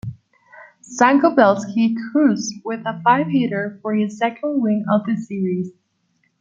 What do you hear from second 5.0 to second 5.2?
the